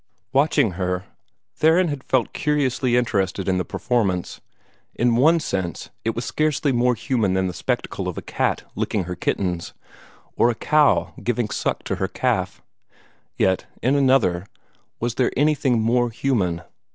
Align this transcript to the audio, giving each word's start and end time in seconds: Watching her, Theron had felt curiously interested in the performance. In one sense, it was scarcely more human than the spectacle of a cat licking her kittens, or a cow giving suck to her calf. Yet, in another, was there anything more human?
Watching 0.33 0.71
her, 0.81 1.05
Theron 1.53 1.89
had 1.89 2.03
felt 2.03 2.33
curiously 2.33 2.97
interested 2.97 3.47
in 3.47 3.59
the 3.59 3.63
performance. 3.63 4.41
In 4.95 5.15
one 5.15 5.39
sense, 5.39 5.91
it 6.03 6.15
was 6.15 6.25
scarcely 6.25 6.71
more 6.71 6.95
human 6.95 7.35
than 7.35 7.45
the 7.45 7.53
spectacle 7.53 8.07
of 8.07 8.17
a 8.17 8.23
cat 8.23 8.63
licking 8.73 9.03
her 9.03 9.13
kittens, 9.15 9.75
or 10.35 10.49
a 10.49 10.55
cow 10.55 11.13
giving 11.23 11.51
suck 11.51 11.83
to 11.83 11.97
her 11.97 12.07
calf. 12.07 12.63
Yet, 13.37 13.67
in 13.83 13.93
another, 13.95 14.47
was 14.99 15.13
there 15.13 15.31
anything 15.37 15.79
more 15.79 16.09
human? 16.09 16.63